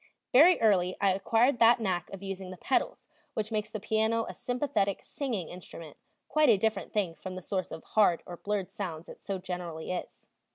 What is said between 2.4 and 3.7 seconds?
the pedals, which makes